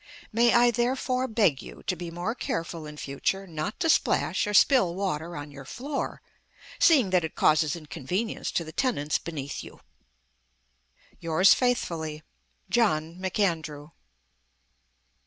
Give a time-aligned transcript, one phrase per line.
[0.33, 4.53] May I therefore beg you to be more careful in future not to splash or
[4.55, 6.23] spill water on your floor,
[6.79, 9.79] seeing that it causes inconvenience to the tenants beneath you?
[11.19, 12.23] "Yours faithfully,
[12.71, 13.15] Jno.
[13.19, 13.91] McAndrew."